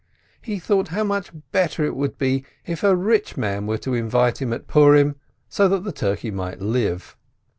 He 0.41 0.57
thought 0.57 0.87
how 0.87 1.03
much 1.03 1.31
better 1.51 1.85
it 1.85 1.95
would 1.95 2.17
be, 2.17 2.43
if 2.65 2.81
a 2.83 2.95
rich 2.95 3.37
man 3.37 3.67
were 3.67 3.77
to 3.77 3.93
invite 3.93 4.41
him 4.41 4.51
at 4.51 4.65
Purim, 4.67 5.15
so 5.47 5.67
that 5.67 5.83
the 5.83 5.91
turkey 5.93 6.31
might 6.31 6.59
live. 6.59 7.15